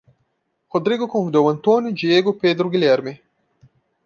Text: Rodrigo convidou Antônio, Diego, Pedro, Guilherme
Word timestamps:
Rodrigo 0.71 1.07
convidou 1.07 1.47
Antônio, 1.47 1.93
Diego, 1.93 2.33
Pedro, 2.33 2.71
Guilherme 2.71 3.21